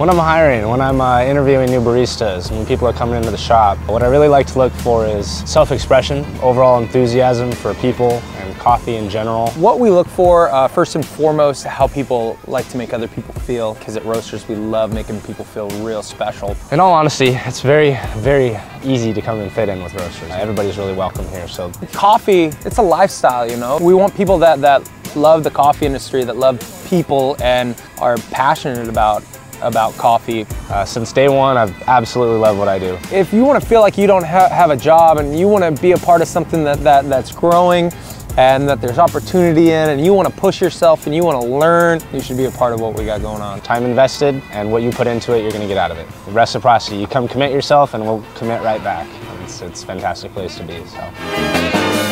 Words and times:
When 0.00 0.08
I'm 0.08 0.16
hiring, 0.16 0.66
when 0.66 0.80
I'm 0.80 0.98
uh, 0.98 1.20
interviewing 1.20 1.68
new 1.68 1.82
baristas, 1.82 2.50
when 2.50 2.64
people 2.64 2.88
are 2.88 2.92
coming 2.94 3.16
into 3.16 3.30
the 3.30 3.36
shop, 3.36 3.76
what 3.86 4.02
I 4.02 4.06
really 4.06 4.28
like 4.28 4.46
to 4.46 4.58
look 4.58 4.72
for 4.72 5.04
is 5.04 5.28
self-expression, 5.46 6.24
overall 6.40 6.82
enthusiasm 6.82 7.52
for 7.52 7.74
people 7.74 8.12
and 8.38 8.56
coffee 8.56 8.96
in 8.96 9.10
general. 9.10 9.50
What 9.50 9.78
we 9.78 9.90
look 9.90 10.06
for, 10.06 10.48
uh, 10.52 10.68
first 10.68 10.94
and 10.94 11.04
foremost, 11.04 11.64
how 11.64 11.86
people 11.86 12.38
like 12.46 12.66
to 12.70 12.78
make 12.78 12.94
other 12.94 13.08
people 13.08 13.34
feel, 13.42 13.74
because 13.74 13.94
at 13.94 14.02
Roasters 14.06 14.48
we 14.48 14.54
love 14.54 14.90
making 14.94 15.20
people 15.20 15.44
feel 15.44 15.68
real 15.84 16.02
special. 16.02 16.56
In 16.72 16.80
all 16.80 16.94
honesty, 16.94 17.38
it's 17.44 17.60
very, 17.60 17.98
very 18.20 18.58
easy 18.82 19.12
to 19.12 19.20
come 19.20 19.40
and 19.40 19.52
fit 19.52 19.68
in 19.68 19.82
with 19.82 19.92
Roasters. 19.92 20.30
Everybody's 20.30 20.78
really 20.78 20.94
welcome 20.94 21.28
here, 21.28 21.46
so. 21.46 21.70
Coffee, 21.92 22.44
it's 22.64 22.78
a 22.78 22.82
lifestyle, 22.82 23.50
you 23.50 23.58
know? 23.58 23.76
We 23.76 23.92
want 23.92 24.16
people 24.16 24.38
that, 24.38 24.62
that 24.62 24.90
love 25.14 25.44
the 25.44 25.50
coffee 25.50 25.84
industry, 25.84 26.24
that 26.24 26.38
love 26.38 26.58
people 26.88 27.36
and 27.42 27.78
are 27.98 28.16
passionate 28.30 28.88
about 28.88 29.22
about 29.62 29.96
coffee. 29.96 30.46
Uh, 30.68 30.84
since 30.84 31.12
day 31.12 31.28
one, 31.28 31.56
I've 31.56 31.80
absolutely 31.82 32.38
loved 32.38 32.58
what 32.58 32.68
I 32.68 32.78
do. 32.78 32.98
If 33.12 33.32
you 33.32 33.44
want 33.44 33.62
to 33.62 33.68
feel 33.68 33.80
like 33.80 33.98
you 33.98 34.06
don't 34.06 34.24
ha 34.24 34.48
have 34.48 34.70
a 34.70 34.76
job 34.76 35.18
and 35.18 35.38
you 35.38 35.48
want 35.48 35.64
to 35.64 35.82
be 35.82 35.92
a 35.92 35.98
part 35.98 36.22
of 36.22 36.28
something 36.28 36.64
that, 36.64 36.80
that, 36.80 37.08
that's 37.08 37.32
growing 37.32 37.92
and 38.36 38.68
that 38.68 38.80
there's 38.80 38.98
opportunity 38.98 39.70
in 39.70 39.90
and 39.90 40.04
you 40.04 40.14
want 40.14 40.28
to 40.28 40.34
push 40.40 40.60
yourself 40.60 41.06
and 41.06 41.14
you 41.14 41.24
want 41.24 41.40
to 41.40 41.46
learn, 41.46 42.00
you 42.12 42.20
should 42.20 42.36
be 42.36 42.44
a 42.44 42.50
part 42.50 42.72
of 42.72 42.80
what 42.80 42.94
we 42.94 43.04
got 43.04 43.20
going 43.20 43.42
on. 43.42 43.60
Time 43.60 43.84
invested 43.84 44.40
and 44.52 44.70
what 44.70 44.82
you 44.82 44.90
put 44.90 45.06
into 45.06 45.36
it, 45.36 45.42
you're 45.42 45.50
going 45.50 45.62
to 45.62 45.68
get 45.68 45.76
out 45.76 45.90
of 45.90 45.98
it. 45.98 46.06
Reciprocity, 46.28 46.96
you 46.96 47.06
come 47.06 47.26
commit 47.28 47.52
yourself 47.52 47.94
and 47.94 48.04
we'll 48.04 48.24
commit 48.36 48.62
right 48.62 48.82
back. 48.82 49.08
It's, 49.42 49.60
it's 49.62 49.82
a 49.82 49.86
fantastic 49.86 50.32
place 50.32 50.56
to 50.56 50.64
be. 50.64 50.84
So. 50.86 52.09